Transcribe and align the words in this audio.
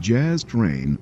Jazz 0.00 0.44
Train 0.44 0.96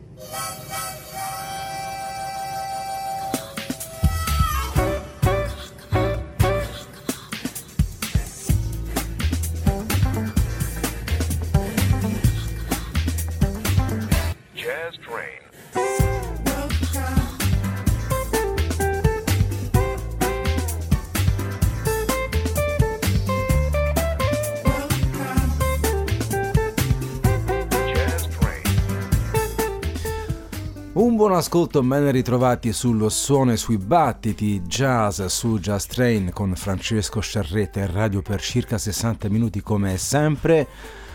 buon 31.37 31.49
ascolto, 31.49 31.83
ben 31.83 32.11
ritrovati 32.13 32.73
sullo 32.73 33.11
suono 33.11 33.53
e 33.53 33.59
sui 33.59 33.77
battiti 33.77 34.63
jazz 34.63 35.23
su 35.27 35.59
Jazz 35.59 35.85
Train 35.85 36.31
con 36.33 36.55
Francesco 36.57 37.21
Sciarretta 37.21 37.81
in 37.81 37.93
radio 37.93 38.23
per 38.23 38.41
circa 38.41 38.79
60 38.79 39.29
minuti 39.29 39.61
come 39.61 39.99
sempre. 39.99 40.67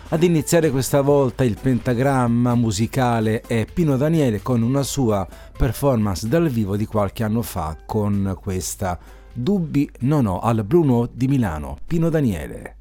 Ad 0.09 0.21
iniziare 0.21 0.69
questa 0.69 1.01
volta 1.01 1.43
il 1.43 1.57
pentagramma 1.59 2.53
musicale 2.53 3.41
è 3.41 3.65
Pino 3.65 3.97
Daniele 3.97 4.43
con 4.43 4.61
una 4.61 4.83
sua 4.83 5.27
performance 5.57 6.27
dal 6.27 6.49
vivo 6.49 6.77
di 6.77 6.85
qualche 6.85 7.23
anno 7.23 7.41
fa 7.41 7.75
con 7.83 8.37
questa 8.39 8.99
Dubbi 9.33 9.89
non 10.01 10.27
ho 10.27 10.39
al 10.39 10.63
Bruno 10.63 11.09
di 11.11 11.27
Milano. 11.27 11.79
Pino 11.87 12.09
Daniele. 12.09 12.80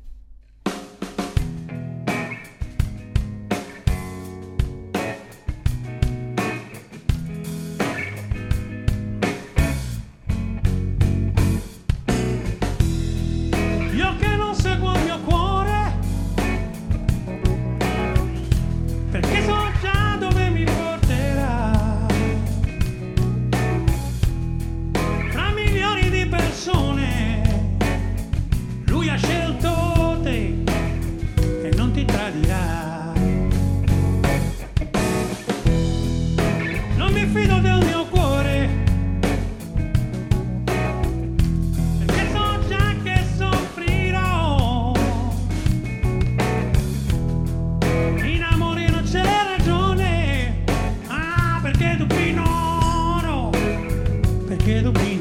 quedo 54.71 54.93
bem 54.93 55.20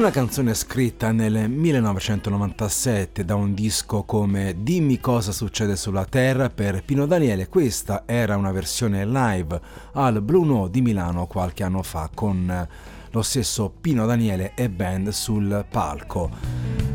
Una 0.00 0.10
canzone 0.10 0.54
scritta 0.54 1.12
nel 1.12 1.50
1997 1.50 3.22
da 3.22 3.34
un 3.34 3.52
disco 3.52 4.04
come 4.04 4.56
Dimmi 4.62 4.98
cosa 4.98 5.30
succede 5.30 5.76
sulla 5.76 6.06
Terra 6.06 6.48
per 6.48 6.82
Pino 6.82 7.04
Daniele. 7.04 7.48
Questa 7.48 8.04
era 8.06 8.38
una 8.38 8.50
versione 8.50 9.04
live 9.04 9.60
al 9.92 10.22
Blue 10.22 10.46
Note 10.46 10.70
di 10.70 10.80
Milano 10.80 11.26
qualche 11.26 11.64
anno 11.64 11.82
fa 11.82 12.08
con 12.14 12.66
lo 13.10 13.22
stesso 13.22 13.70
Pino 13.78 14.06
Daniele 14.06 14.52
e 14.54 14.70
band 14.70 15.10
sul 15.10 15.66
palco. 15.68 16.30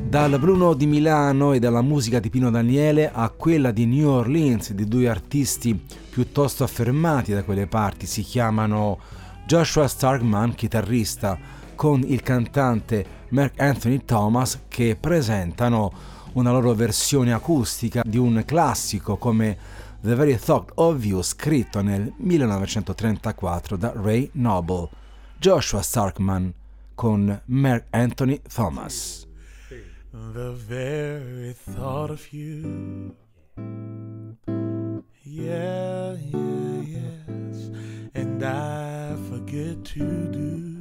Dal 0.01 0.39
Blue 0.39 0.57
Note 0.57 0.77
di 0.77 0.87
Milano 0.87 1.53
e 1.53 1.59
dalla 1.59 1.83
musica 1.83 2.19
di 2.19 2.31
Pino 2.31 2.49
Daniele 2.49 3.11
a 3.13 3.29
quella 3.29 3.69
di 3.69 3.85
New 3.85 4.09
Orleans 4.09 4.71
di 4.71 4.87
due 4.87 5.07
artisti 5.07 5.79
piuttosto 6.09 6.63
affermati 6.63 7.33
da 7.33 7.43
quelle 7.43 7.67
parti 7.67 8.07
si 8.07 8.23
chiamano 8.23 8.97
Joshua 9.45 9.87
Starkman, 9.87 10.55
chitarrista 10.55 11.54
con 11.75 12.01
il 12.04 12.22
cantante 12.22 13.06
Mark 13.30 13.60
Anthony 13.60 14.04
Thomas 14.06 14.63
che 14.68 14.98
presentano 15.00 15.92
una 16.33 16.51
loro 16.51 16.74
versione 16.74 17.33
acustica 17.33 18.01
di 18.06 18.18
un 18.18 18.44
classico 18.45 19.18
come 19.18 19.57
The 20.01 20.16
Very 20.16 20.38
Thought 20.38 20.72
of 20.75 21.04
You 21.04 21.22
scritto 21.22 21.81
nel 21.81 22.13
1934 22.16 23.77
da 23.77 23.94
Ray 23.95 24.30
Noble, 24.33 24.89
Joshua 25.38 25.81
Starkman 25.81 26.54
con 26.94 27.42
Mark 27.45 27.86
Anthony 27.89 28.42
Thomas. 28.42 29.27
The 30.12 30.54
very 30.68 31.56
thought 31.75 32.10
of 32.10 32.31
you. 32.31 33.13
Yeah, 35.24 36.13
yeah, 36.13 36.81
yes. 36.81 37.69
And 38.13 38.42
I 38.44 39.16
forget 39.30 39.83
to 39.95 40.30
do. 40.31 40.75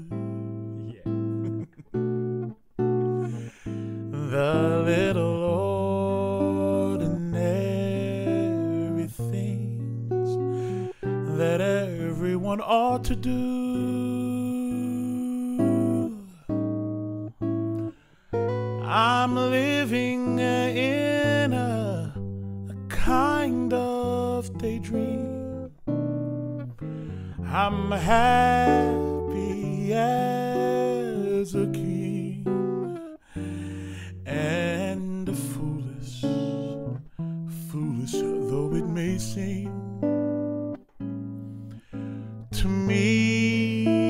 The 4.34 4.82
little 4.84 5.44
ordinary 6.96 9.06
things 9.06 10.28
that 11.38 11.60
everyone 11.60 12.60
ought 12.60 13.04
to 13.04 13.14
do. 13.14 13.30
I'm 18.82 19.36
living 19.36 20.40
in 20.40 21.52
a, 21.52 22.12
a 22.70 22.74
kind 22.88 23.72
of 23.72 24.58
daydream. 24.58 25.70
I'm 27.46 27.92
happy 27.92 29.92
as 29.92 31.54
a 31.54 31.68
king. 31.68 32.03
May 38.94 39.18
seem 39.18 39.72
to 42.52 42.68
me 42.68 44.04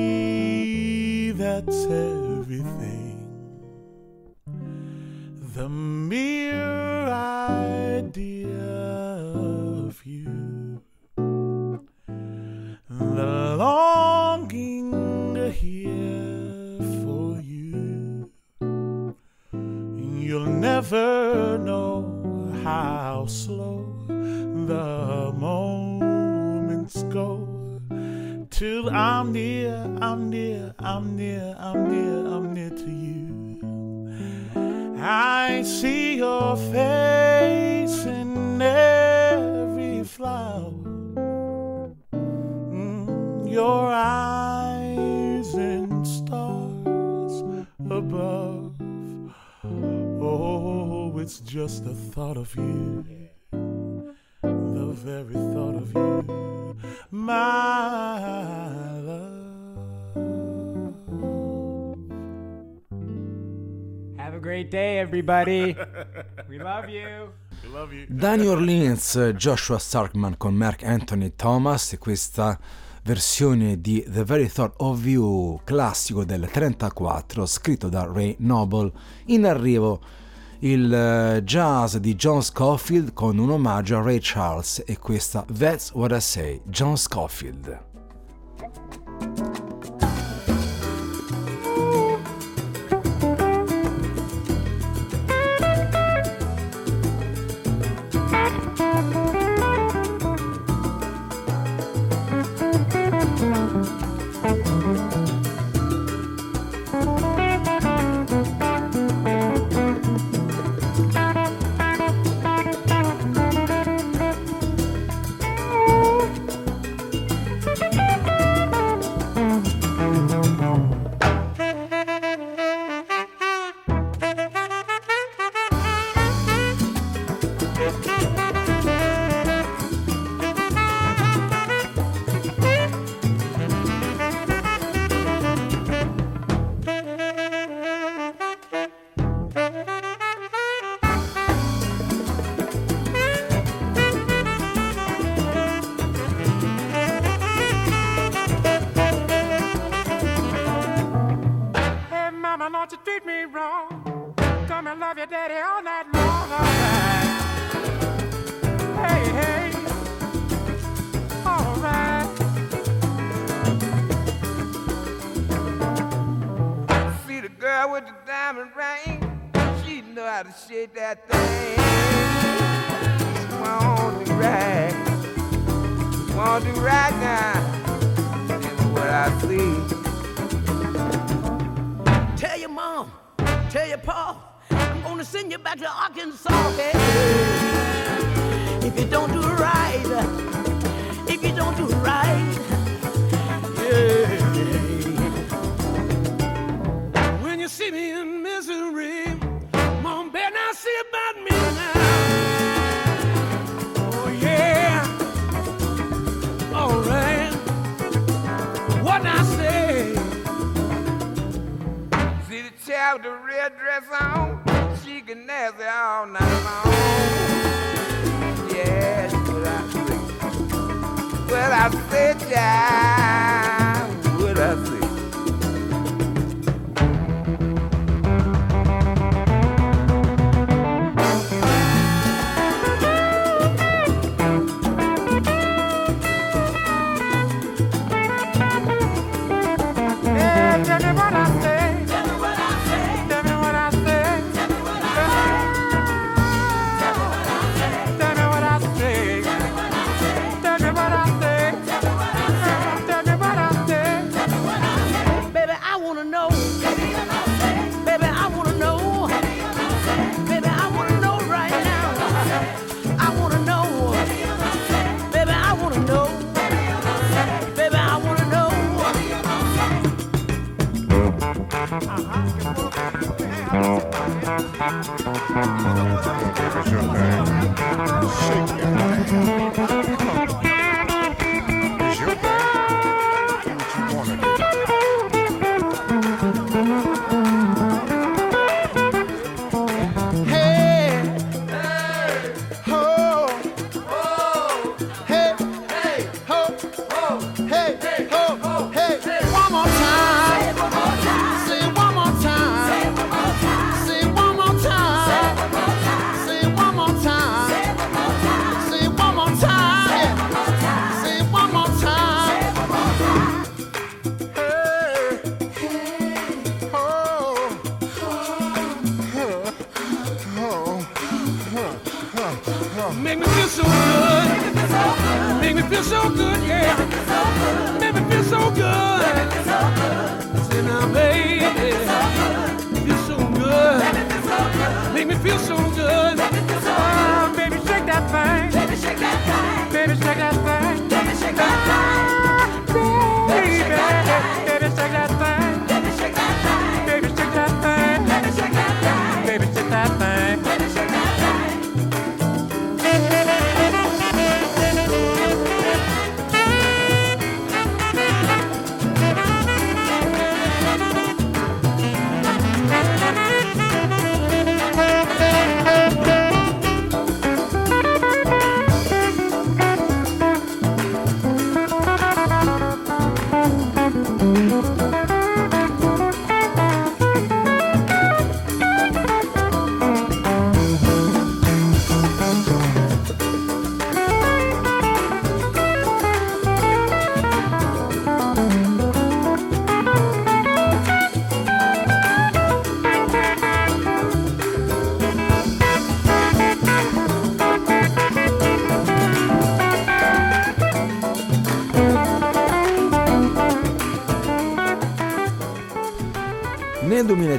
that's 1.31 1.85
everything. 1.85 3.17
The 5.55 5.67
mere 5.67 6.74
you 52.55 53.03
the 54.75 54.93
very 55.03 55.33
thought 55.33 55.75
of 55.75 55.93
you, 55.93 56.75
my 57.09 58.99
love. 58.99 59.45
Have 64.17 64.33
a 64.35 64.39
great 64.39 64.69
day, 64.69 64.99
everybody. 64.99 65.75
We 66.47 66.59
love 66.59 66.89
you. 66.89 67.31
Da 68.07 68.35
New 68.35 68.49
Orleans, 68.49 69.33
Joshua 69.35 69.79
Starkman 69.79 70.37
con 70.37 70.53
Mark 70.53 70.83
Anthony 70.83 71.33
Thomas 71.35 71.93
e 71.93 71.97
questa 71.97 72.57
versione 73.03 73.81
di 73.81 74.03
The 74.07 74.23
Very 74.23 74.47
Thought 74.47 74.75
of 74.77 75.05
You, 75.05 75.59
classico 75.63 76.23
del 76.23 76.47
34, 76.49 77.45
scritto 77.45 77.89
da 77.89 78.05
Ray 78.05 78.35
Noble, 78.39 78.91
in 79.25 79.45
arrivo 79.45 79.99
il 80.59 80.93
eh, 80.93 81.43
jazz 81.43 81.95
di 81.97 82.15
John 82.15 82.41
Scofield 82.41 83.13
con 83.13 83.37
un 83.37 83.51
omaggio 83.51 83.97
a 83.97 84.01
Ray 84.01 84.19
Charles 84.21 84.83
e 84.85 84.97
questa 84.97 85.45
That's 85.57 85.91
What 85.93 86.11
I 86.11 86.21
Say, 86.21 86.61
John 86.65 86.97
Scofield. 86.97 87.83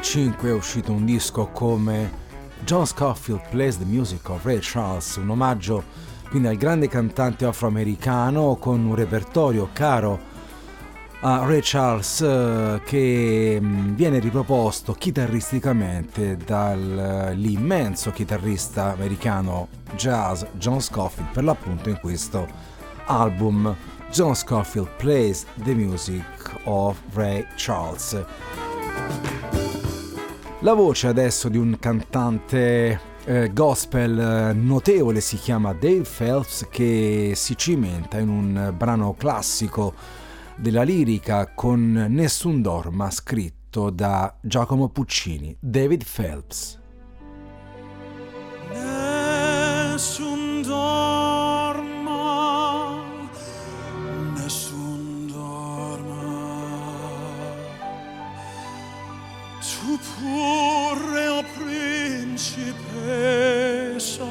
2005 0.07 0.49
è 0.49 0.53
uscito 0.53 0.93
un 0.93 1.05
disco 1.05 1.49
come 1.49 2.25
John 2.65 2.87
Scofield 2.87 3.43
Plays 3.51 3.77
the 3.77 3.85
Music 3.85 4.29
of 4.29 4.45
Ray 4.45 4.61
Charles, 4.61 5.17
un 5.17 5.31
omaggio 5.31 5.83
quindi 6.31 6.47
al 6.47 6.57
grande 6.57 6.87
cantante 6.87 7.45
afroamericano 7.45 8.55
con 8.55 8.85
un 8.85 8.95
repertorio 8.95 9.69
caro 9.73 10.19
a 11.21 11.45
Ray 11.45 11.59
Charles 11.61 12.21
eh, 12.21 12.81
che 12.85 13.59
mm, 13.61 13.95
viene 13.95 14.21
riproposto 14.21 14.93
chitarristicamente 14.93 16.37
dall'immenso 16.37 18.13
chitarrista 18.13 18.93
americano 18.93 19.67
jazz 19.97 20.45
John 20.53 20.81
Scofield 20.81 21.31
per 21.33 21.43
l'appunto 21.43 21.89
in 21.89 21.99
questo 22.01 22.47
album 23.07 23.75
John 24.13 24.37
Scofield 24.37 24.89
Plays 24.99 25.47
the 25.65 25.75
Music 25.75 26.25
of 26.65 26.97
Ray 27.13 27.45
Charles. 27.57 28.25
La 30.67 30.75
voce 30.75 31.07
adesso 31.07 31.49
di 31.49 31.59
un 31.59 31.77
cantante 31.79 33.01
eh, 33.25 33.53
gospel 33.53 34.19
eh, 34.19 34.53
notevole 34.53 35.21
si 35.21 35.37
chiama 35.37 35.73
Dave 35.73 36.03
Phelps 36.03 36.67
che 36.69 37.35
si 37.37 37.57
cimenta 37.57 38.19
in 38.19 38.29
un 38.29 38.75
brano 38.77 39.15
classico 39.15 39.95
della 40.57 40.83
lirica 40.83 41.53
con 41.55 42.07
Nessun 42.09 42.63
Dorma 42.63 43.13
scritto 43.13 43.91
da 43.91 44.37
Giacomo 44.41 44.89
Puccini, 44.89 45.57
David 45.61 46.03
Phelps. 46.05 46.81
Nessun 48.73 50.63
dorma, 50.63 51.16
principessa, 63.17 64.25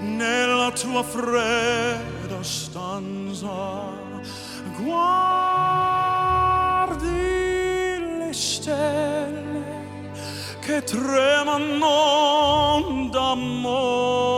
nella 0.00 0.70
tua 0.72 1.02
fredda 1.02 2.42
stanza, 2.42 3.92
guardi 4.78 5.48
le 8.18 8.32
stelle 8.32 9.88
che 10.60 10.82
tremano 10.82 11.88
d'amore 13.10 14.29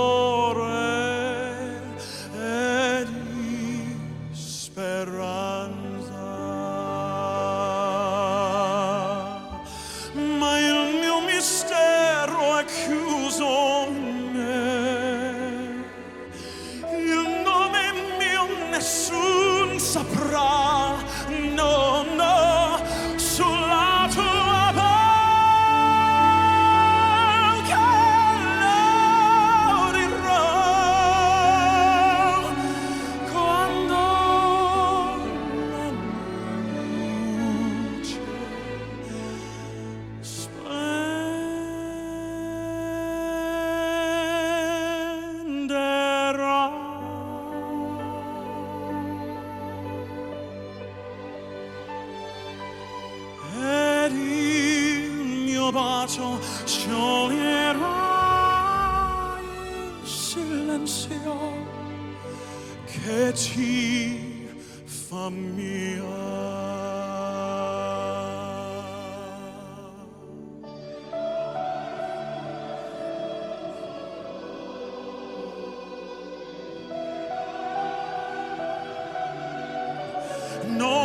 no 80.65 81.02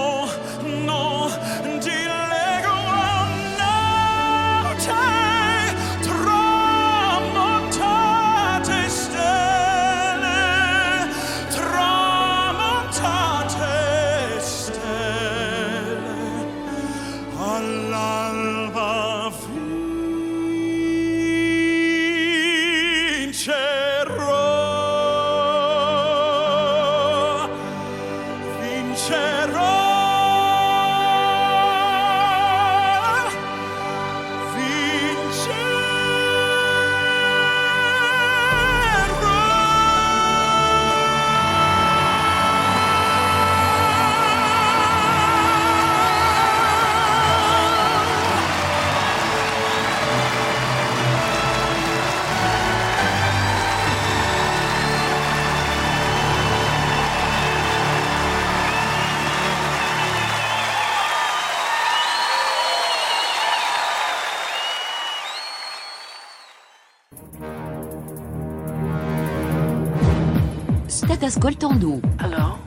Coltando. 71.39 72.01
Alors? 72.19 72.57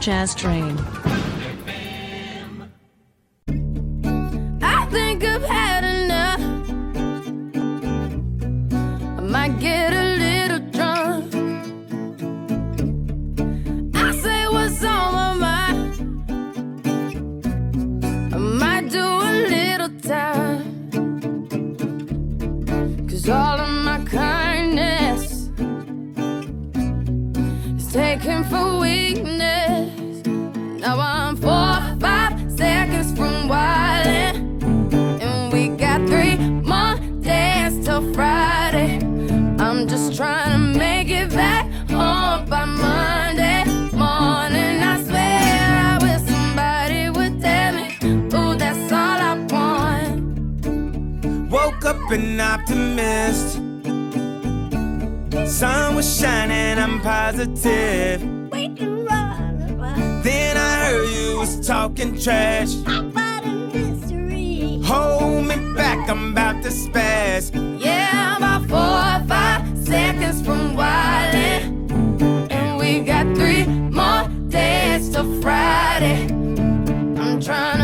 Jazz 0.00 0.34
Train. 0.34 0.74
an 52.16 52.40
optimist. 52.40 53.60
Sun 55.46 55.94
was 55.94 56.18
shining, 56.18 56.78
I'm 56.78 57.00
positive. 57.00 58.20
Then 60.22 60.56
I 60.56 60.86
heard 60.86 61.08
you 61.10 61.38
was 61.38 61.66
talking 61.66 62.18
trash. 62.18 62.74
I 62.86 63.02
Hold 64.84 65.46
me 65.46 65.56
back, 65.74 66.08
I'm 66.08 66.32
about 66.32 66.62
to 66.62 66.70
spaz. 66.70 67.50
Yeah, 67.78 68.36
I'm 68.38 68.42
about 68.42 68.68
four 68.70 68.78
or 68.78 69.28
five 69.28 69.62
seconds 69.78 70.42
from 70.42 70.76
wildin'. 70.76 72.50
And 72.50 72.78
we 72.78 73.00
got 73.00 73.26
three 73.36 73.66
more 73.66 74.28
days 74.48 75.10
till 75.10 75.40
Friday. 75.42 76.28
I'm 77.20 77.40
trying. 77.40 77.75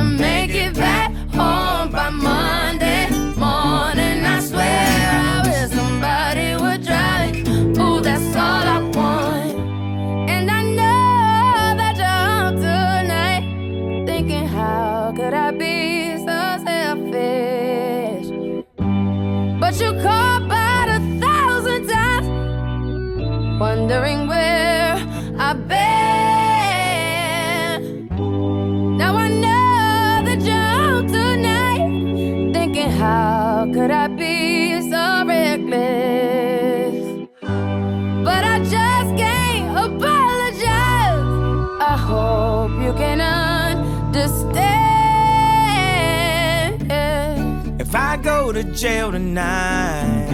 to 48.52 48.64
jail 48.64 49.10
tonight. 49.12 50.28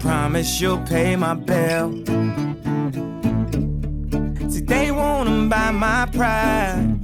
Promise 0.00 0.60
you'll 0.60 0.78
pay 0.78 1.14
my 1.16 1.34
bill. 1.34 1.92
See, 4.50 4.60
they 4.60 4.90
wanna 4.90 5.48
buy 5.48 5.70
my 5.70 6.06
pride. 6.06 7.00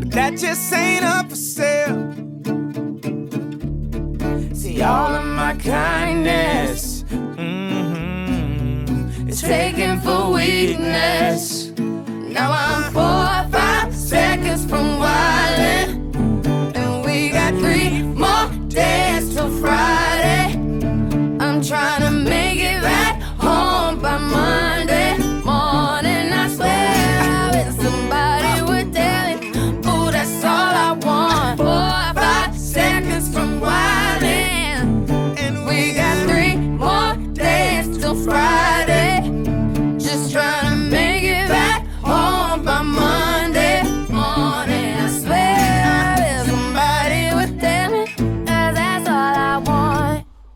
But 0.00 0.10
that 0.12 0.38
just 0.38 0.72
ain't 0.72 1.04
up 1.04 1.28
for 1.28 1.36
sale. 1.36 2.12
See, 4.54 4.80
all 4.82 5.14
of 5.14 5.26
my 5.26 5.54
kindness 5.56 7.02
mm-hmm, 7.36 8.48
is 9.28 9.42
taken 9.42 10.00
for 10.00 10.32
weakness. 10.32 11.70
Now 11.78 12.50
I'm 12.50 12.92
four 12.92 13.02
or 13.02 13.44
five 13.50 13.94
seconds 13.94 14.64
from 14.64 15.01
till 19.34 19.48
Friday. 19.60 20.11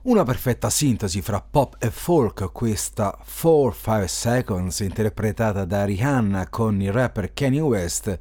Una 0.07 0.23
perfetta 0.23 0.71
sintesi 0.71 1.21
fra 1.21 1.41
pop 1.41 1.79
e 1.81 1.91
folk, 1.91 2.53
questa 2.53 3.19
4-5 3.27 4.05
Seconds 4.05 4.79
interpretata 4.79 5.65
da 5.65 5.85
Rihanna 5.85 6.49
con 6.49 6.81
il 6.81 6.93
rapper 6.93 7.33
Kanye 7.35 7.59
West 7.59 8.17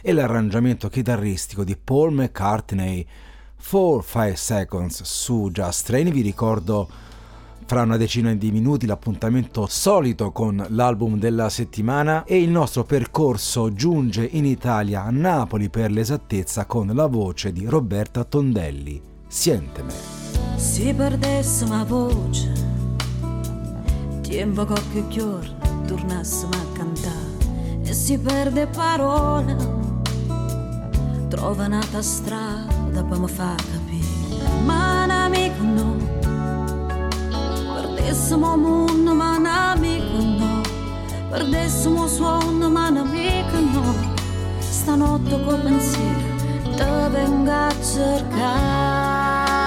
e 0.00 0.12
l'arrangiamento 0.12 0.88
chitarristico 0.88 1.64
di 1.64 1.76
Paul 1.76 2.12
McCartney. 2.12 3.04
4-5 3.60 4.32
Seconds 4.34 5.02
su 5.02 5.50
Just 5.50 5.86
Train, 5.86 6.08
vi 6.10 6.20
ricordo 6.20 6.88
fra 7.66 7.82
una 7.82 7.96
decina 7.96 8.32
di 8.32 8.52
minuti 8.52 8.86
l'appuntamento 8.86 9.66
solito 9.66 10.30
con 10.30 10.64
l'album 10.68 11.18
della 11.18 11.48
settimana 11.48 12.22
e 12.22 12.40
il 12.40 12.50
nostro 12.50 12.84
percorso 12.84 13.72
giunge 13.72 14.24
in 14.24 14.44
Italia 14.44 15.02
a 15.02 15.10
Napoli 15.10 15.68
per 15.68 15.90
l'esattezza 15.90 16.66
con 16.66 16.92
la 16.94 17.06
voce 17.06 17.50
di 17.50 17.66
Roberta 17.66 18.22
Tondelli. 18.22 19.13
Sienteme. 19.36 19.92
Se 20.54 20.94
perdesse 20.94 21.66
ma 21.66 21.82
voce, 21.82 22.52
tempo 24.22 24.64
qualche 24.64 25.08
giorno 25.08 25.82
tornassimo 25.88 26.52
a 26.52 26.72
cantare. 26.72 27.82
E 27.82 27.92
si 27.92 28.16
perde 28.16 28.68
parola, 28.68 29.56
trova 31.28 31.66
un'altra 31.66 32.00
strada 32.00 33.02
per 33.02 33.18
mi 33.18 33.26
far 33.28 33.56
capire, 33.56 34.62
ma 34.64 35.02
un 35.02 35.10
amico 35.10 35.62
no 35.62 35.96
Perdessimo 37.74 38.56
mondo 38.56 39.14
ma 39.14 39.36
un 39.36 39.46
amico 39.46 40.22
no. 40.22 40.60
Perdessimo 41.28 42.06
suono 42.06 42.70
ma 42.70 42.88
un 42.88 42.98
amico 42.98 43.58
no. 43.58 43.94
Stanotte 44.60 45.42
col 45.44 45.60
pensiero 45.60 46.33
te 46.76 47.08
vengo 47.10 47.52
a 47.52 47.70
cercare 47.82 49.63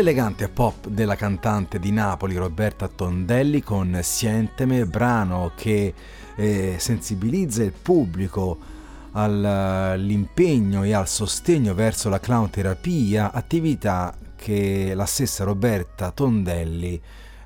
L'elegante 0.00 0.48
pop 0.48 0.88
della 0.88 1.14
cantante 1.14 1.78
di 1.78 1.92
Napoli 1.92 2.34
Roberta 2.34 2.88
Tondelli 2.88 3.62
con 3.62 4.00
Sienteme, 4.02 4.86
brano 4.86 5.52
che 5.54 5.92
eh, 6.36 6.76
sensibilizza 6.78 7.62
il 7.62 7.72
pubblico 7.72 8.58
all'impegno 9.12 10.84
e 10.84 10.94
al 10.94 11.06
sostegno 11.06 11.74
verso 11.74 12.08
la 12.08 12.18
clown 12.18 12.48
terapia, 12.48 13.30
attività 13.30 14.16
che 14.36 14.94
la 14.94 15.04
stessa 15.04 15.44
Roberta 15.44 16.12
Tondelli 16.12 16.98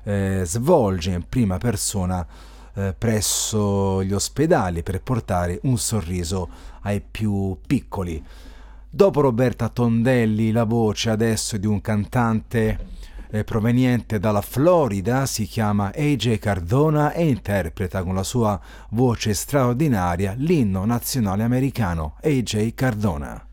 eh, 0.03 0.43
svolge 0.45 1.11
in 1.11 1.27
prima 1.27 1.57
persona 1.57 2.25
eh, 2.73 2.95
presso 2.97 4.01
gli 4.01 4.13
ospedali 4.13 4.81
per 4.81 5.01
portare 5.01 5.59
un 5.63 5.77
sorriso 5.77 6.47
ai 6.83 7.01
più 7.01 7.57
piccoli. 7.67 8.23
Dopo 8.95 9.19
Roberta 9.19 9.67
Tondelli, 9.67 10.53
la 10.53 10.63
voce 10.63 11.09
adesso 11.09 11.57
di 11.57 11.67
un 11.67 11.81
cantante 11.81 12.79
eh, 13.29 13.43
proveniente 13.43 14.19
dalla 14.19 14.39
Florida, 14.39 15.25
si 15.25 15.43
chiama 15.43 15.91
AJ 15.93 16.39
Cardona 16.39 17.11
e 17.11 17.27
interpreta 17.27 18.03
con 18.03 18.15
la 18.15 18.23
sua 18.23 18.57
voce 18.91 19.33
straordinaria 19.33 20.33
l'inno 20.37 20.85
nazionale 20.85 21.43
americano 21.43 22.15
AJ 22.23 22.73
Cardona. 22.73 23.45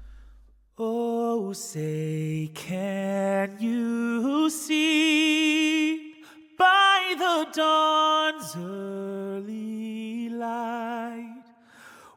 Oh, 0.76 1.52
say, 1.52 2.52
can 2.52 3.56
you 3.58 4.48
see 4.48 6.22
by 6.56 7.16
the 7.18 7.48
dawn's 7.52 8.54
early 8.54 10.28
light 10.28 11.42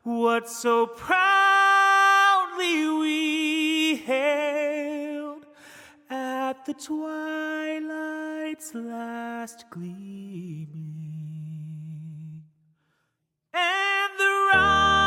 what 0.04 0.48
so 0.48 0.86
proud? 0.96 2.05
Proudly 2.56 2.88
we 3.00 3.96
hailed 3.98 5.46
at 6.10 6.66
the 6.66 6.74
twilight's 6.74 8.74
last 8.74 9.66
gleaming, 9.70 10.68
and 13.54 14.12
the 14.18 14.50
rocket's 14.54 15.05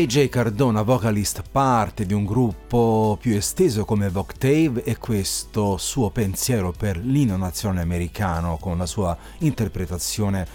AJ 0.00 0.30
Cardona, 0.30 0.80
vocalist, 0.80 1.42
parte 1.52 2.06
di 2.06 2.14
un 2.14 2.24
gruppo 2.24 3.18
più 3.20 3.34
esteso 3.34 3.84
come 3.84 4.08
Voctave 4.08 4.82
e 4.82 4.96
questo 4.96 5.76
suo 5.76 6.08
pensiero 6.08 6.72
per 6.72 6.96
l'inno 6.96 7.36
nazionale 7.36 7.82
americano 7.82 8.56
con 8.58 8.78
la 8.78 8.86
sua 8.86 9.14
interpretazione 9.40 10.46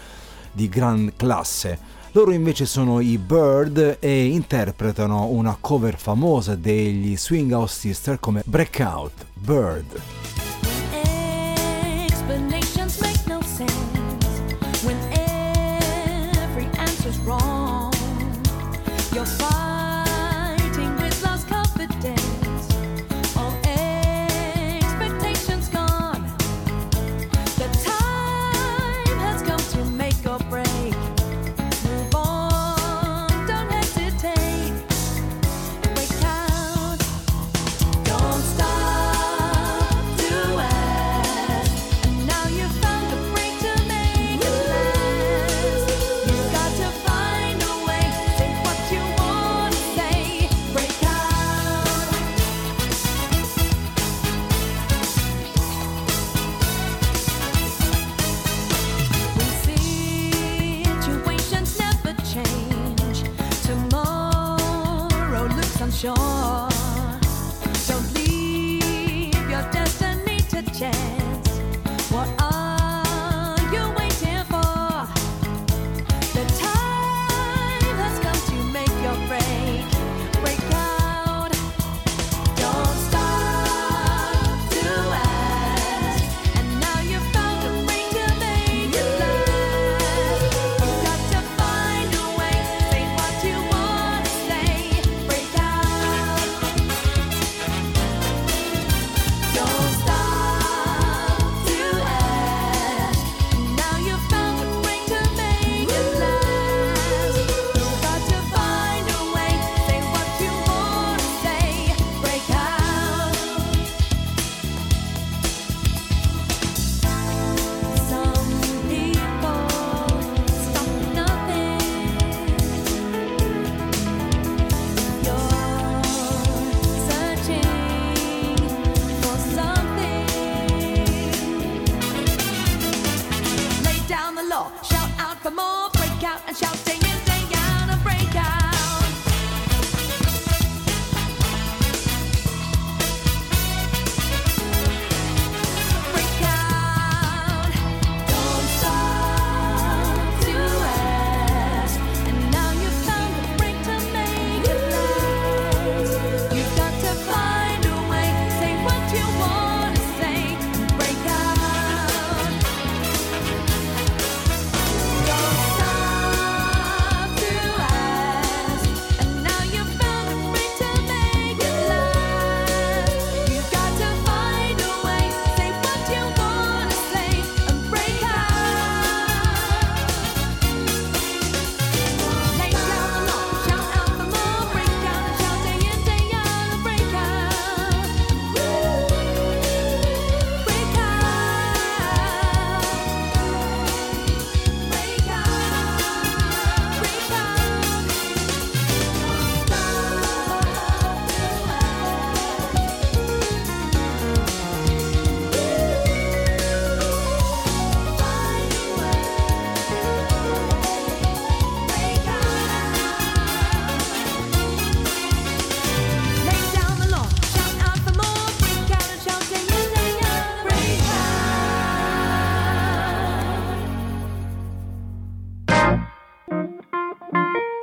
di 0.52 0.68
gran 0.68 1.14
classe. 1.16 1.78
Loro 2.14 2.32
invece 2.32 2.66
sono 2.66 3.00
i 3.00 3.20
Bird 3.20 3.98
e 4.00 4.26
interpretano 4.26 5.28
una 5.28 5.56
cover 5.60 5.96
famosa 5.96 6.56
degli 6.56 7.16
Swing 7.16 7.52
Out 7.52 7.70
Sister 7.70 8.20
come 8.20 8.42
Breakout 8.46 9.28
Bird. 9.36 10.25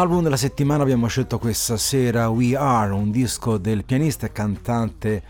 Album 0.00 0.22
della 0.22 0.38
settimana 0.38 0.82
abbiamo 0.82 1.08
scelto 1.08 1.38
questa 1.38 1.76
sera 1.76 2.30
We 2.30 2.56
Are, 2.56 2.90
un 2.94 3.10
disco 3.10 3.58
del 3.58 3.84
pianista 3.84 4.24
e 4.24 4.32
cantante 4.32 5.22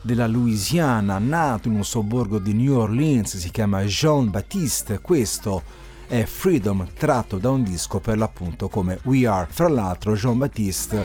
della 0.00 0.26
Louisiana, 0.26 1.18
nato 1.18 1.68
in 1.68 1.74
un 1.74 1.84
sobborgo 1.84 2.38
di 2.38 2.54
New 2.54 2.74
Orleans, 2.74 3.36
si 3.36 3.50
chiama 3.50 3.82
Jean 3.82 4.30
Baptiste. 4.30 5.00
Questo 5.00 5.62
è 6.06 6.24
Freedom, 6.24 6.86
tratto 6.96 7.36
da 7.36 7.50
un 7.50 7.64
disco 7.64 8.00
per 8.00 8.16
l'appunto 8.16 8.70
come 8.70 8.98
We 9.02 9.26
Are. 9.26 9.46
Fra 9.50 9.68
l'altro, 9.68 10.14
Jean 10.14 10.38
Baptiste, 10.38 11.04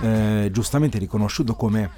eh, 0.00 0.48
giustamente 0.50 0.96
riconosciuto 0.96 1.54
come 1.54 1.90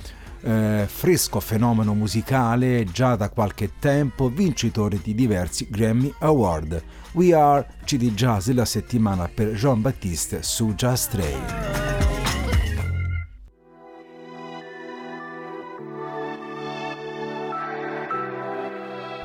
eh, 0.43 0.85
fresco 0.87 1.41
fenomeno 1.41 1.95
musicale 1.95 2.85
già 2.85 3.17
da 3.17 3.29
qualche 3.29 3.73
tempo, 3.79 4.29
vincitore 4.29 5.01
di 5.03 5.15
diversi 5.15 5.67
Grammy 5.71 6.13
Award. 6.21 6.83
We 7.13 7.35
Are 7.35 7.67
CD 7.85 8.13
Jazz 8.13 8.47
della 8.47 8.65
settimana 8.65 9.29
per 9.33 9.53
Jean 9.53 9.81
Baptiste 9.81 10.43
su 10.43 10.75
Jazz 10.75 11.07
Train. 11.07 12.08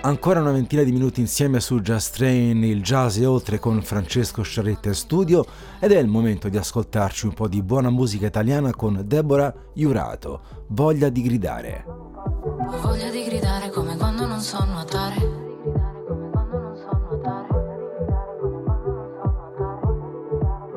Ancora 0.06 0.42
una 0.42 0.52
ventina 0.52 0.84
di 0.84 0.92
minuti 0.92 1.22
insieme 1.22 1.62
su 1.62 1.80
Jazz 1.80 2.10
Train, 2.10 2.62
il 2.66 2.82
jazz 2.82 3.18
e 3.20 3.26
oltre 3.26 3.58
con 3.58 3.82
Francesco 3.82 4.42
Sciarretta 4.42 4.90
in 4.90 4.96
studio 4.96 5.46
ed 5.80 5.94
è 5.94 5.98
il 5.98 6.08
momento 6.08 6.50
di 6.50 6.58
ascoltarci 6.58 7.26
un 7.26 7.34
po' 7.34 7.48
di 7.48 7.62
buona 7.64 7.90
musica 7.90 8.26
italiana 8.26 8.72
con 8.72 9.02
Deborah 9.06 9.54
Iurato, 9.76 10.42
Voglia 10.68 11.08
di 11.08 11.22
gridare. 11.22 11.86
Ho 11.88 12.82
voglia 12.82 13.10
di 13.12 13.24
gridare 13.24 13.70
come 13.70 13.96
quando 13.96 14.26
non 14.26 14.42
so 14.42 14.62
nuotare. 14.66 15.16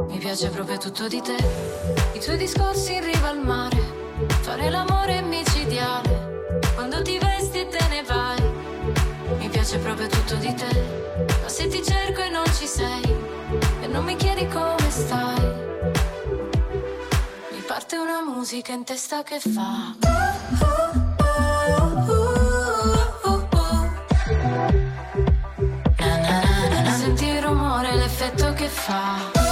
Mi 0.06 0.18
piace 0.18 0.50
proprio 0.50 0.78
tutto 0.78 1.08
di 1.08 1.20
te, 1.20 1.34
i 2.14 2.20
tuoi 2.20 2.36
discorsi 2.36 2.94
in 2.94 3.04
riva 3.04 3.30
al 3.30 3.44
mare, 3.44 3.78
fare 4.42 4.70
l'amore 4.70 5.20
micidiale, 5.22 6.36
piace 9.66 9.78
proprio 9.78 10.06
tutto 10.06 10.36
di 10.36 10.54
te, 10.54 11.26
ma 11.42 11.48
se 11.48 11.66
ti 11.66 11.82
cerco 11.82 12.20
e 12.20 12.28
non 12.28 12.44
ci 12.56 12.66
sei, 12.66 13.02
e 13.82 13.86
non 13.88 14.04
mi 14.04 14.14
chiedi 14.14 14.46
come 14.46 14.88
stai, 14.88 15.40
mi 17.50 17.60
parte 17.66 17.96
una 17.96 18.22
musica 18.22 18.72
in 18.72 18.84
testa 18.84 19.24
che 19.24 19.40
fa. 19.40 19.94
Senti 26.96 27.26
il 27.26 27.42
rumore, 27.42 27.94
l'effetto 27.96 28.52
che 28.52 28.68
fa. 28.68 29.45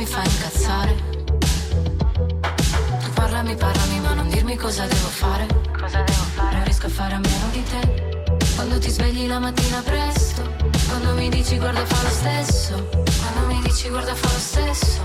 Mi 0.00 0.06
fa 0.06 0.22
incazzare. 0.22 0.94
Tu 3.02 3.10
parlami, 3.12 3.54
parlami, 3.54 4.00
ma 4.00 4.14
non 4.14 4.30
dirmi 4.30 4.56
cosa 4.56 4.86
devo 4.86 5.08
fare. 5.08 5.46
Cosa 5.78 6.00
devo 6.00 6.24
fare? 6.36 6.54
Non 6.54 6.64
riesco 6.64 6.86
a 6.86 6.88
fare 6.88 7.14
a 7.16 7.18
meno 7.18 7.46
di 7.52 7.62
te. 7.64 8.24
Quando 8.54 8.78
ti 8.78 8.88
svegli 8.88 9.26
la 9.26 9.38
mattina 9.38 9.82
presto. 9.82 10.42
Quando 10.88 11.12
mi 11.12 11.28
dici 11.28 11.58
guarda 11.58 11.84
fa 11.84 12.02
lo 12.02 12.08
stesso. 12.08 12.88
Quando 13.20 13.52
mi 13.52 13.60
dici 13.60 13.90
guarda 13.90 14.14
fa 14.14 14.28
lo 14.32 14.38
stesso. 14.38 15.04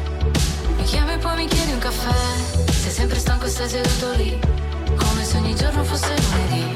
Mi 0.77 0.83
chiami 0.83 1.13
e 1.13 1.17
poi 1.17 1.35
mi 1.35 1.47
chiedi 1.47 1.73
un 1.73 1.79
caffè. 1.79 2.71
Sei 2.71 2.91
sempre 2.91 3.19
stanco 3.19 3.47
e 3.47 3.49
stai 3.49 3.67
seduto 3.67 4.11
lì. 4.13 4.39
Come 4.95 5.25
se 5.25 5.37
ogni 5.37 5.55
giorno 5.55 5.83
fosse 5.83 6.15
lunedì. 6.21 6.73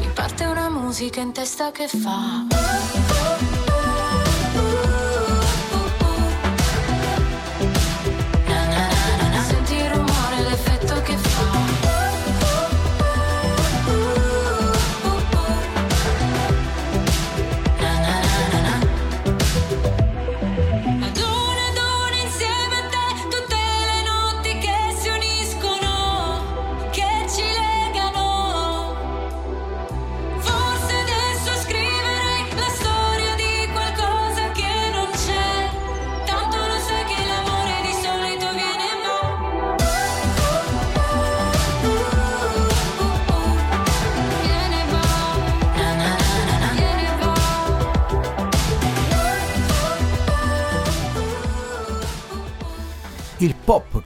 Mi 0.00 0.08
parte 0.12 0.44
una 0.44 0.68
musica 0.68 1.20
in 1.20 1.32
testa 1.32 1.72
che 1.72 1.88
fa. 1.88 3.03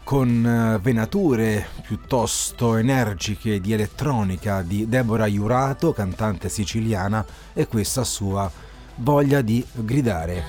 Con 0.09 0.43
eh, 0.43 0.79
venature 0.81 1.67
piuttosto 1.83 2.77
energiche 2.77 3.61
di 3.61 3.75
elettronica 3.75 4.63
di 4.63 4.89
Deborah 4.89 5.27
Iurato, 5.27 5.93
cantante 5.93 6.49
siciliana, 6.49 7.23
e 7.53 7.67
questa 7.67 8.05
sua 8.05 8.51
voglia 8.95 9.43
di 9.43 9.63
gridare. 9.71 10.43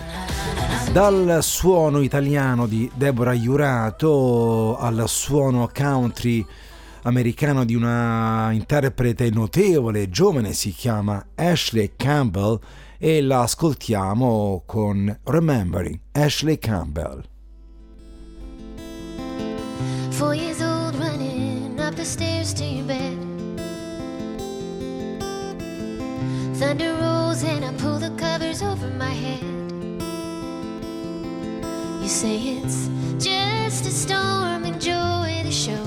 Dal 0.94 1.40
suono 1.42 2.00
italiano 2.00 2.68
di 2.68 2.90
Deborah 2.96 3.34
Iurato 3.34 4.78
al 4.78 5.04
suono 5.10 5.70
country 5.74 6.46
americano 7.02 7.66
di 7.66 7.76
una 7.76 8.52
interprete 8.54 9.30
notevole, 9.30 10.10
giovane, 10.10 10.54
si 10.54 10.72
chiama 10.72 11.32
Ashley 11.36 11.92
Campbell 11.98 12.58
e 12.98 13.22
la 13.22 13.42
ascoltiamo 13.42 14.64
con 14.66 15.20
Remembering 15.26 16.00
Ashley 16.14 16.58
Campbell. 16.58 17.24
Four 20.20 20.36
years 20.36 20.62
old, 20.62 20.96
running 20.96 21.80
up 21.80 21.96
the 21.96 22.04
stairs 22.04 22.54
to 22.56 22.66
your 22.66 22.84
bed. 22.84 23.18
Thunder 26.58 26.94
rolls 26.96 27.42
and 27.42 27.64
I 27.64 27.72
pull 27.78 28.00
the 28.00 28.10
covers 28.18 28.62
over 28.62 28.90
my 28.90 29.12
head. 29.12 29.42
You 32.02 32.10
say 32.10 32.36
it's 32.38 32.90
just 33.18 33.86
a 33.86 33.92
storm, 33.92 34.66
enjoy 34.66 35.40
the 35.46 35.54
show. 35.54 35.86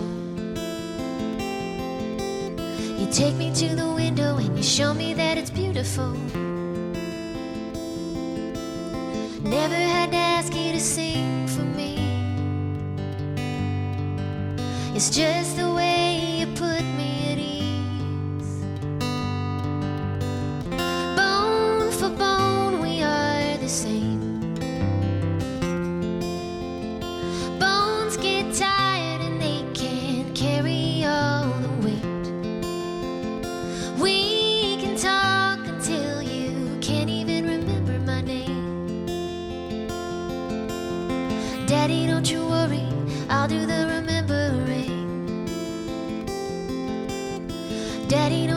You 2.98 3.06
take 3.12 3.34
me 3.34 3.52
to 3.54 3.76
the 3.76 3.92
window 3.94 4.38
and 4.38 4.56
you 4.56 4.62
show 4.62 4.94
me 4.94 5.12
that 5.12 5.36
it's 5.36 5.50
beautiful. 5.50 6.08
Never 9.42 9.74
had 9.74 10.10
to 10.12 10.16
ask 10.16 10.54
you 10.54 10.72
to 10.72 10.80
sing 10.80 11.41
It's 15.04 15.10
just 15.10 15.56
the 15.56 15.68
way 15.68 16.11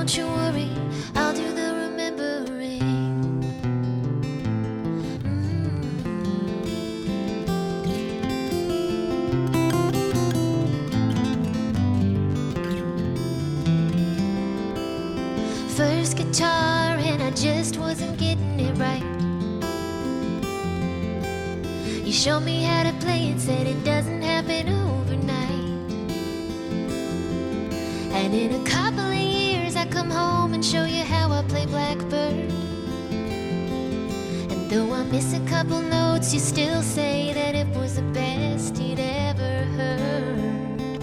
don't 0.05 0.17
you 0.17 0.27
worry, 0.27 0.69
I'll 1.15 1.33
do 1.33 1.51
the 1.51 1.73
remembering. 1.73 2.79
Mm. 5.23 5.45
First 15.75 16.17
guitar, 16.17 16.97
and 16.99 17.23
I 17.23 17.31
just 17.31 17.77
wasn't 17.77 18.19
getting 18.19 18.59
it 18.59 18.77
right. 18.77 19.01
You 22.05 22.13
showed 22.13 22.41
me 22.41 22.61
how 22.61 22.83
to 22.83 22.93
play 22.99 23.31
and 23.31 23.41
said 23.41 23.65
it 23.65 23.83
doesn't 23.83 24.21
happen 24.21 24.69
overnight. 24.69 25.49
And 28.13 28.35
in 28.35 28.53
a 28.53 28.63
couple 28.69 28.84
show 30.65 30.85
you 30.85 31.03
how 31.03 31.31
I 31.31 31.43
play 31.43 31.67
Blackbird. 31.67 32.49
And 34.51 34.67
though 34.71 34.91
I 34.93 35.03
miss 35.03 35.31
a 35.35 35.39
couple 35.41 35.79
notes, 35.79 36.33
you 36.33 36.39
still 36.39 36.81
say 36.81 37.33
that 37.33 37.53
it 37.53 37.67
was 37.77 37.97
the 37.97 38.01
best 38.13 38.75
you'd 38.81 38.99
ever 38.99 39.63
heard. 39.77 40.99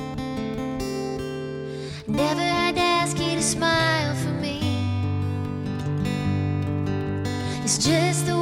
Never 2.09 2.41
had 2.41 2.75
to 2.75 2.81
ask 2.81 3.17
you 3.21 3.37
to 3.37 3.43
smile 3.43 4.17
for 4.17 4.33
me. 4.43 4.59
It's 7.63 7.79
just 7.79 8.27
the 8.27 8.42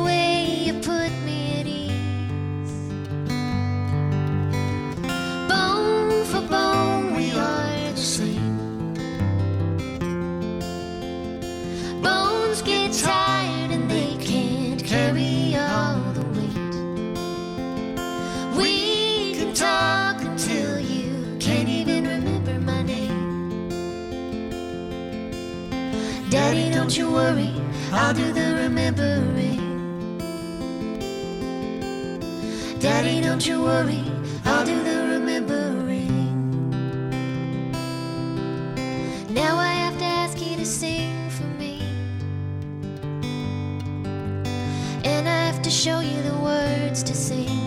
Worry, 27.13 27.53
I'll 27.93 28.15
do 28.15 28.33
the 28.33 28.55
remembering. 28.63 29.59
Daddy, 32.79 33.21
don't 33.21 33.45
you 33.45 33.63
worry, 33.63 34.05
I'll 34.45 34.65
do 34.65 34.83
the 34.83 35.09
remembering. 35.15 36.41
Now 39.29 39.57
I 39.57 39.73
have 39.73 39.99
to 39.99 40.05
ask 40.05 40.41
you 40.41 40.57
to 40.57 40.65
sing 40.65 41.31
for 41.31 41.49
me. 41.59 41.83
And 45.05 45.29
I 45.29 45.47
have 45.51 45.63
to 45.63 45.71
show 45.71 46.01
you 46.01 46.23
the 46.23 46.39
words 46.39 47.03
to 47.03 47.15
sing. 47.15 47.59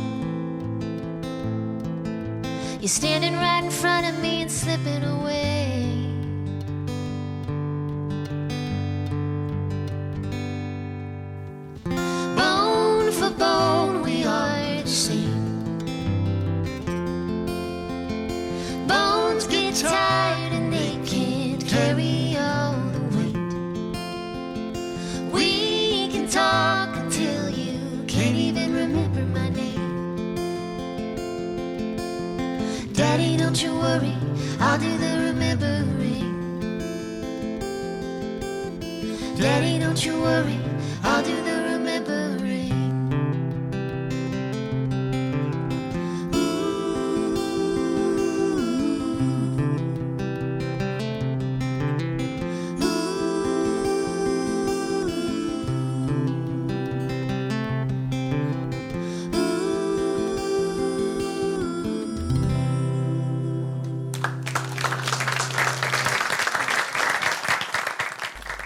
You're 2.80 2.88
standing 2.88 3.34
right 3.34 3.64
in 3.64 3.72
front 3.72 4.08
of 4.08 4.22
me 4.22 4.42
and 4.42 4.52
slipping 4.52 5.04
away. 5.04 5.73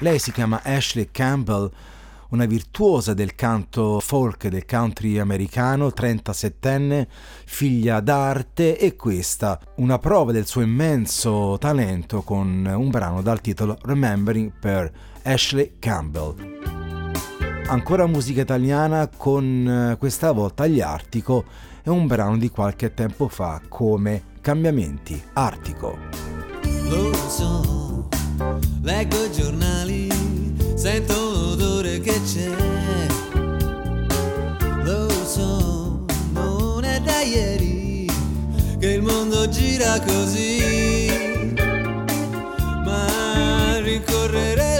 Lei 0.08 0.20
si 0.20 0.32
chiama 0.32 0.62
Ashley 0.64 1.10
Campbell, 1.12 1.70
una 2.30 2.46
virtuosa 2.46 3.14
del 3.14 3.36
canto 3.36 4.00
folk 4.00 4.48
del 4.48 4.64
country 4.66 5.18
americano, 5.18 5.88
37enne, 5.88 7.08
figlia 7.44 8.00
d'arte 8.00 8.78
e 8.78 8.96
questa 8.96 9.60
una 9.76 10.00
prova 10.00 10.32
del 10.32 10.46
suo 10.46 10.62
immenso 10.62 11.58
talento 11.60 12.22
con 12.22 12.74
un 12.74 12.90
brano 12.90 13.22
dal 13.22 13.42
titolo 13.42 13.78
Remembering 13.82 14.54
per 14.58 14.90
Ashley 15.24 15.74
Campbell. 15.78 16.36
Ancora 17.66 18.08
musica 18.08 18.40
italiana 18.40 19.10
con 19.10 19.90
eh, 19.92 19.98
questa 19.98 20.32
volta 20.32 20.68
gli 20.68 20.80
Artico 20.80 21.44
e 21.84 21.90
un 21.90 22.08
brano 22.08 22.38
di 22.38 22.48
qualche 22.50 22.94
tempo 22.94 23.28
fa 23.28 23.60
come 23.68 24.24
Cambiamenti 24.40 25.22
Artico. 25.34 25.98
Leggo 28.82 29.26
i 29.26 29.32
giornali, 29.32 30.08
sento 30.76 31.14
l'odore 31.14 32.00
che 32.00 32.22
c'è. 32.24 32.52
Lo 34.84 35.10
so, 35.26 36.06
non 36.34 36.84
è 36.84 37.00
da 37.02 37.22
ieri 37.22 38.06
che 38.80 38.90
il 38.92 39.02
mondo 39.02 39.50
gira 39.50 40.00
così. 40.02 41.54
Ma 42.86 43.80
rincorrere 43.80 44.77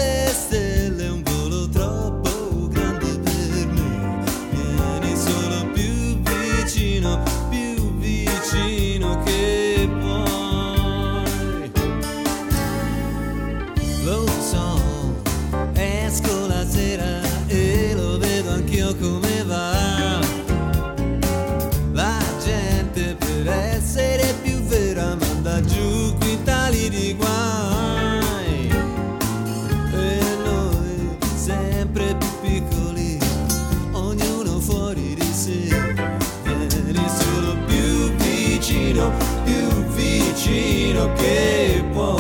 vicino 40.48 41.12
che 41.14 41.84
puoi. 41.92 42.16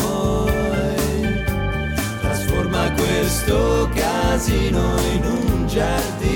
Trasforma 2.19 2.91
questo 2.91 3.89
casino 3.93 4.95
in 5.13 5.23
un 5.23 5.67
giardino 5.67 6.26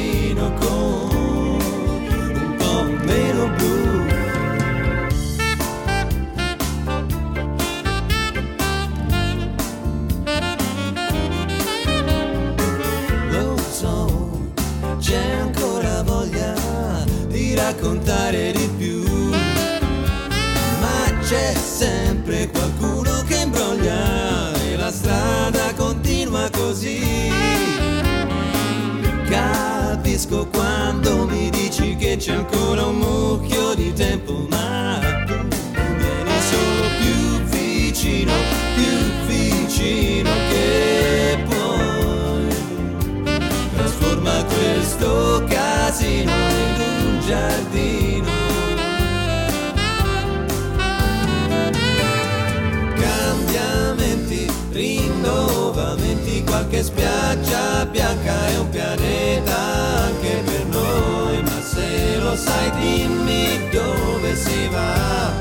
sai 62.43 62.71
dimmi 62.79 63.69
dove 63.71 64.35
si 64.35 64.67
va. 64.67 65.31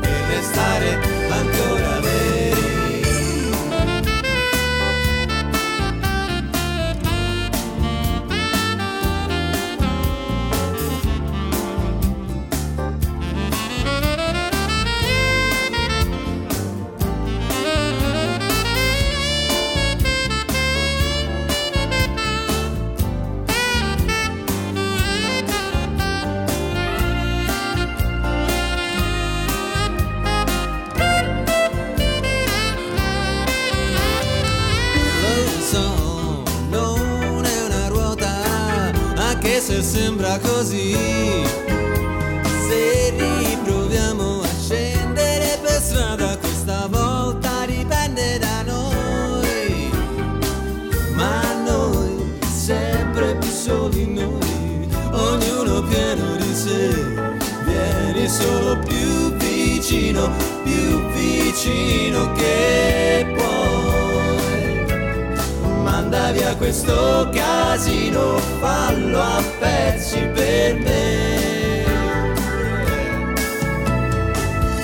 Per 0.00 0.20
restare 0.34 1.09
sembra 40.30 40.38
così. 40.38 40.96
Se 42.68 43.14
riproviamo 43.16 44.42
a 44.42 44.48
scendere 44.60 45.58
per 45.60 45.80
strada, 45.82 46.36
questa 46.38 46.86
volta 46.88 47.66
dipende 47.66 48.38
da 48.38 48.62
noi. 48.62 49.90
Ma 51.14 51.40
noi, 51.64 52.38
sempre 52.48 53.34
più 53.36 53.50
soli 53.50 54.12
noi, 54.12 54.88
ognuno 55.10 55.82
pieno 55.88 56.36
di 56.36 56.54
sé. 56.54 56.90
Vieni 57.64 58.28
solo 58.28 58.78
più 58.78 59.32
vicino, 59.36 60.30
più 60.62 61.08
vicino 61.12 62.32
che. 62.34 63.29
Manda 66.10 66.32
via 66.32 66.56
questo 66.56 67.30
casino, 67.32 68.36
fallo 68.58 69.20
a 69.20 69.40
pezzi 69.60 70.18
per 70.34 70.74
me. 70.74 71.84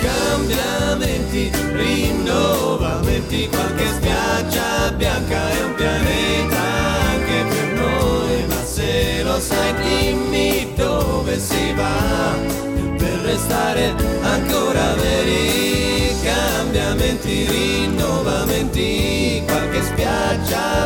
Cambiamenti, 0.00 1.50
rinnovamenti, 1.72 3.48
qualche 3.48 3.86
spiaggia 3.96 4.92
bianca 4.94 5.50
è 5.50 5.64
un 5.64 5.74
pianeta 5.74 6.62
anche 7.10 7.44
per 7.48 7.72
noi, 7.72 8.44
ma 8.46 8.62
se 8.64 9.22
lo 9.24 9.40
sai 9.40 9.74
dimmi 9.82 10.74
dove 10.76 11.40
si 11.40 11.72
va 11.72 12.36
per 12.98 13.18
restare 13.24 13.92
ancora 14.22 14.94
veri. 14.94 16.14
Cambiamenti, 16.22 17.46
rinnovamenti, 17.46 19.42
qualche 19.44 19.82
spiaggia 19.82 20.85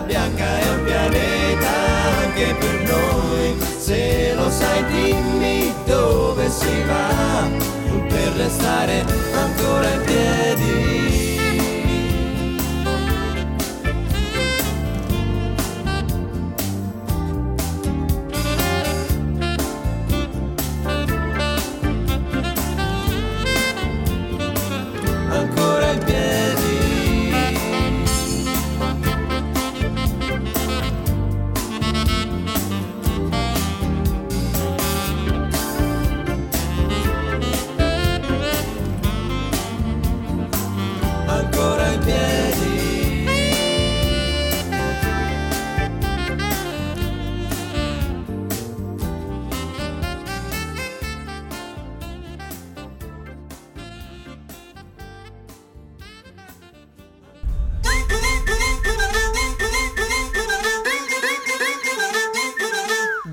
anche 2.41 2.55
per 2.55 2.81
noi. 2.91 3.57
Se 3.79 4.33
lo 4.35 4.51
sai 4.51 4.85
dimmi 4.87 5.73
dove 5.85 6.49
si 6.49 6.83
va 6.87 7.49
per 8.09 8.33
restare 8.37 9.05
ancora 9.35 9.91
in 9.93 10.03
piedi. 10.05 11.10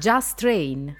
Just 0.08 0.38
Train. 0.38 0.96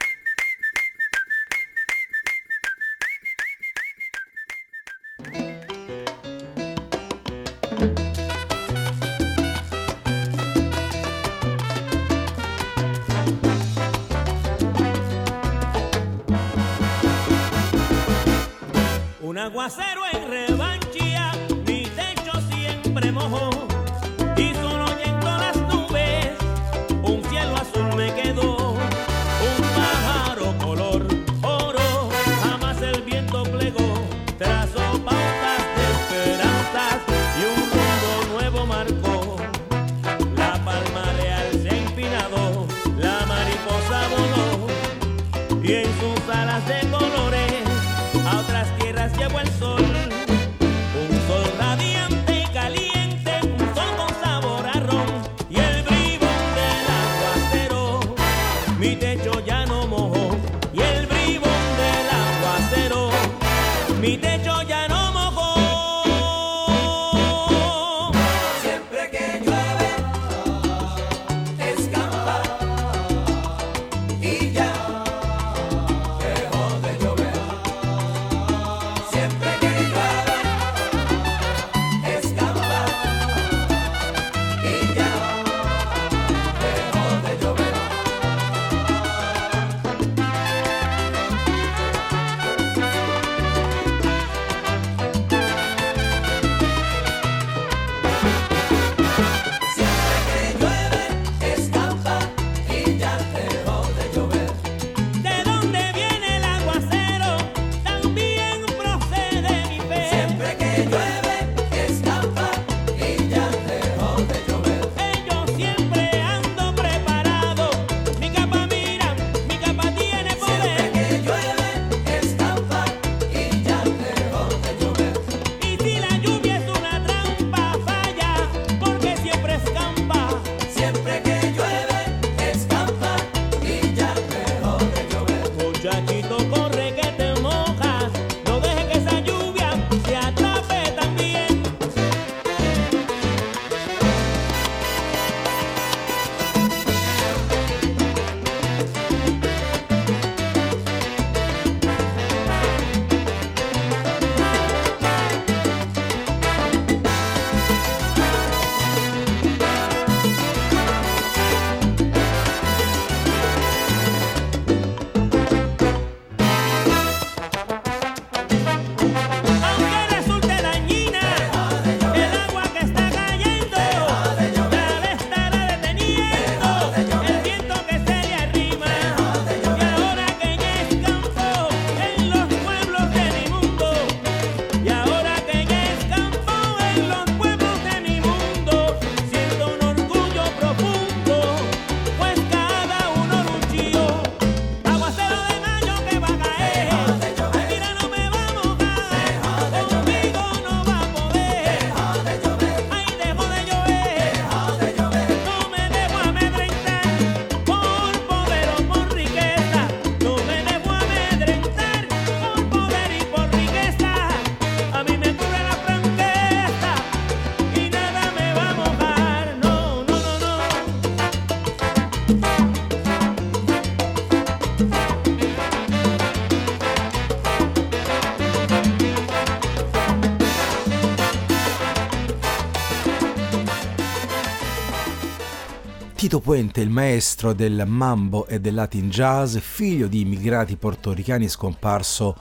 Tito 236.28 236.42
Puente, 236.42 236.82
il 236.82 236.90
maestro 236.90 237.54
del 237.54 237.86
mambo 237.88 238.48
e 238.48 238.60
del 238.60 238.74
latin 238.74 239.10
jazz, 239.10 239.56
figlio 239.60 240.08
di 240.08 240.20
immigrati 240.20 240.76
portoricani 240.76 241.48
scomparso 241.48 242.36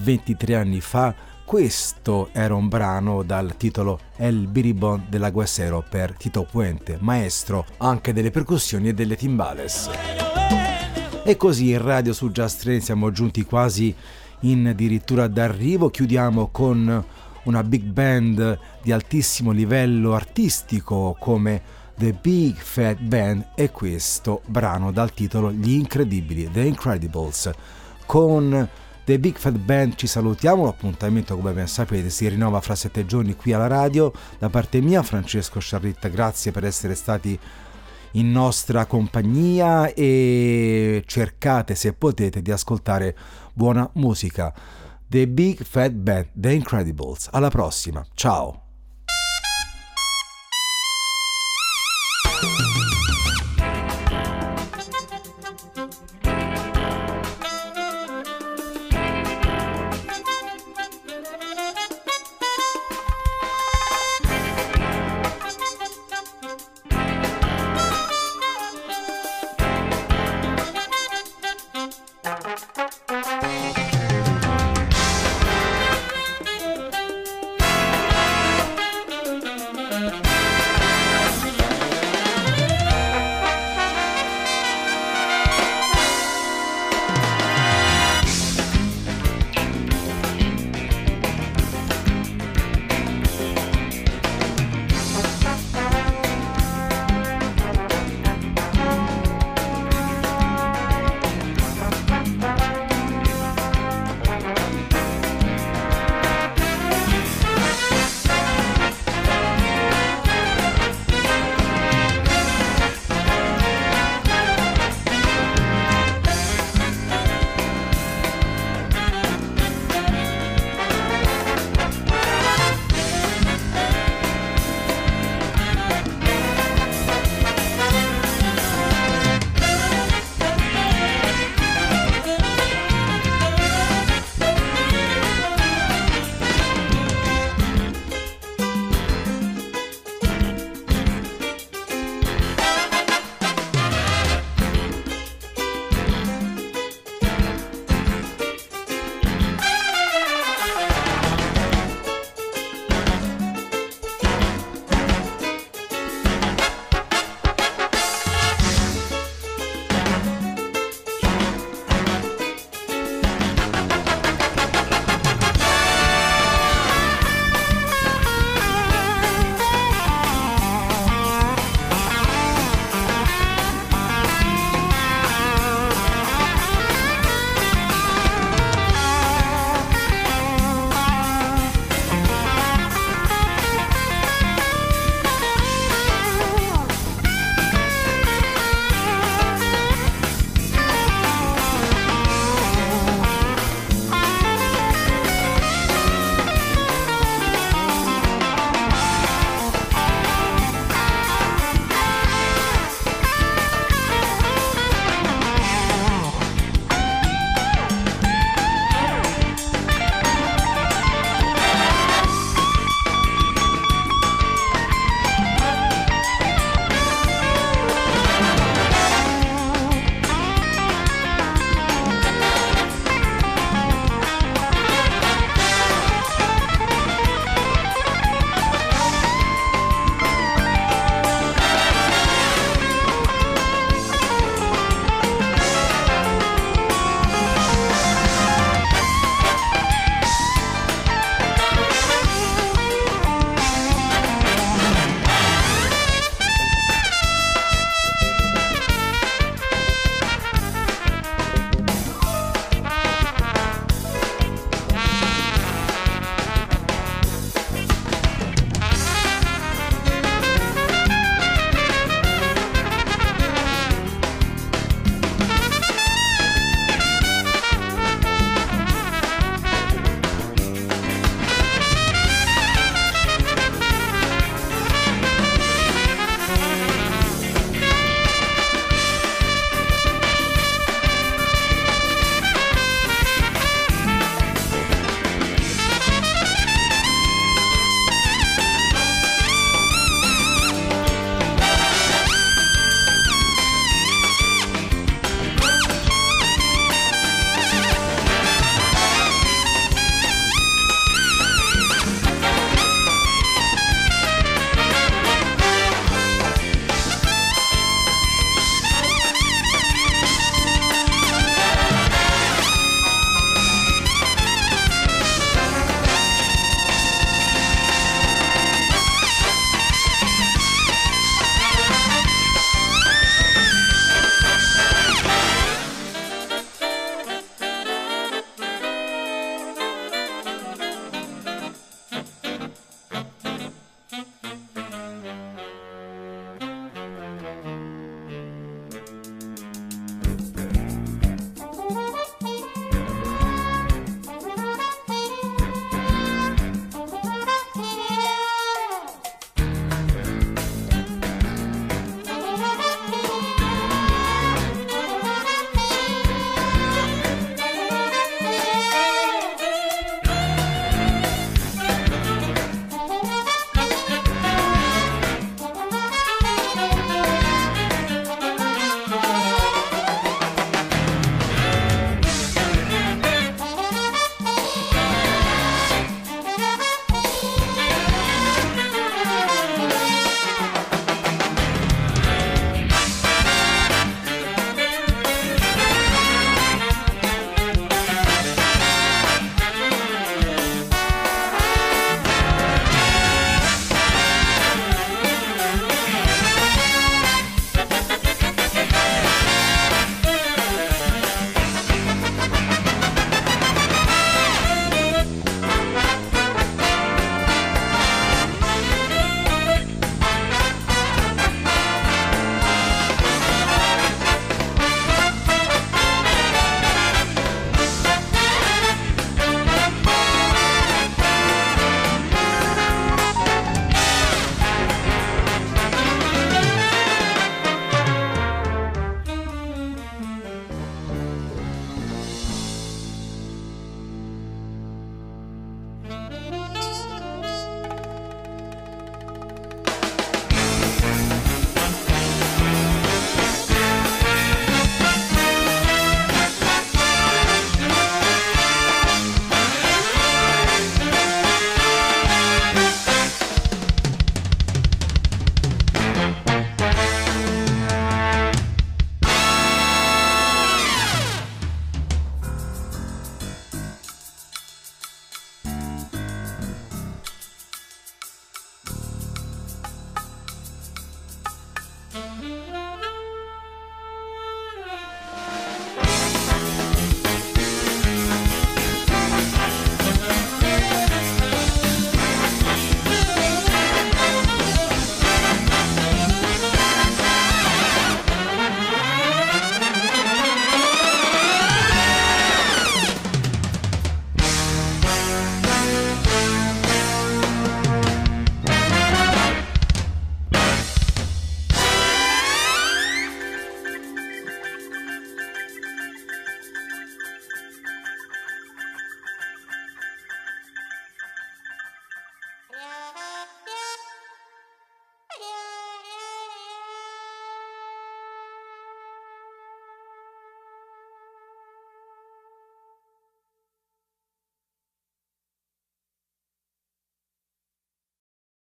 23 0.00 0.54
anni 0.54 0.82
fa, 0.82 1.14
questo 1.42 2.28
era 2.32 2.54
un 2.54 2.68
brano 2.68 3.22
dal 3.22 3.56
titolo 3.56 4.00
El 4.16 4.48
Biribon 4.48 5.06
dell'Aguacero 5.08 5.82
per 5.88 6.14
Tito 6.14 6.42
Puente, 6.42 6.98
maestro 7.00 7.64
anche 7.78 8.12
delle 8.12 8.30
percussioni 8.30 8.88
e 8.88 8.92
delle 8.92 9.16
timbales. 9.16 9.88
E 11.24 11.34
così 11.38 11.70
in 11.70 11.80
radio 11.80 12.12
su 12.12 12.30
Just 12.30 12.60
Train 12.60 12.82
siamo 12.82 13.10
giunti 13.12 13.44
quasi 13.44 13.96
in 14.40 14.66
addirittura 14.66 15.26
d'arrivo, 15.26 15.88
chiudiamo 15.88 16.48
con 16.48 17.04
una 17.44 17.64
big 17.64 17.82
band 17.82 18.58
di 18.82 18.92
altissimo 18.92 19.52
livello 19.52 20.12
artistico 20.12 21.16
come 21.18 21.80
The 22.02 22.14
Big 22.20 22.56
Fat 22.56 22.98
Band 22.98 23.50
e 23.54 23.70
questo 23.70 24.42
brano 24.46 24.90
dal 24.90 25.14
titolo 25.14 25.52
Gli 25.52 25.70
Incredibili, 25.70 26.50
The 26.50 26.62
Incredibles. 26.62 27.48
Con 28.06 28.68
The 29.04 29.20
Big 29.20 29.36
Fat 29.36 29.56
Band 29.56 29.94
ci 29.94 30.08
salutiamo, 30.08 30.64
l'appuntamento 30.64 31.36
come 31.36 31.52
ben 31.52 31.68
sapete 31.68 32.10
si 32.10 32.26
rinnova 32.26 32.60
fra 32.60 32.74
sette 32.74 33.06
giorni 33.06 33.36
qui 33.36 33.52
alla 33.52 33.68
radio. 33.68 34.12
Da 34.36 34.48
parte 34.48 34.80
mia 34.80 35.04
Francesco 35.04 35.60
Sciarritta, 35.60 36.08
grazie 36.08 36.50
per 36.50 36.64
essere 36.64 36.96
stati 36.96 37.38
in 38.14 38.32
nostra 38.32 38.84
compagnia 38.86 39.94
e 39.94 41.04
cercate 41.06 41.76
se 41.76 41.92
potete 41.92 42.42
di 42.42 42.50
ascoltare 42.50 43.16
buona 43.52 43.88
musica. 43.92 44.52
The 45.06 45.28
Big 45.28 45.62
Fat 45.62 45.92
Band, 45.92 46.30
The 46.32 46.52
Incredibles. 46.52 47.28
Alla 47.30 47.48
prossima, 47.48 48.04
ciao! 48.14 48.61
thank 52.42 52.60
you 52.60 52.71